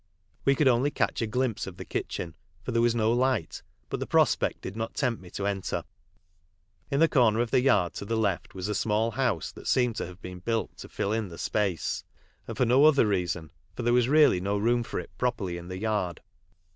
We 0.45 0.55
could 0.55 0.67
only 0.67 0.89
catch 0.89 1.21
a 1.21 1.27
glimpse 1.27 1.67
of 1.67 1.77
the 1.77 1.85
kitchen, 1.85 2.33
for 2.63 2.71
there 2.71 2.81
was 2.81 2.95
no 2.95 3.11
light, 3.13 3.61
but 3.87 3.99
the 3.99 4.07
prospect 4.07 4.61
did 4.61 4.75
not 4.75 4.95
tempt 4.95 5.21
me 5.21 5.29
to 5.29 5.45
enter. 5.45 5.83
In 6.89 6.99
the 6.99 7.07
corner 7.07 7.39
of 7.39 7.51
the 7.51 7.61
yard, 7.61 7.93
to 7.93 8.05
the 8.05 8.17
left, 8.17 8.55
was 8.55 8.67
a 8.67 8.73
small 8.73 9.11
house 9.11 9.51
that 9.51 9.67
seemed 9.67 9.95
to 9.97 10.07
have 10.07 10.19
been 10.19 10.39
built 10.39 10.75
to 10.77 10.89
fill 10.89 11.13
in 11.13 11.29
the 11.29 11.37
space, 11.37 12.03
and 12.47 12.57
for 12.57 12.65
no 12.65 12.85
other 12.85 13.05
reason, 13.05 13.51
for 13.75 13.83
there 13.83 13.93
was 13.93 14.09
really 14.09 14.41
no 14.41 14.57
room 14.57 14.81
for 14.81 14.99
it 14.99 15.15
properly 15.19 15.59
m 15.59 15.67
the 15.67 15.77
yard. 15.77 16.19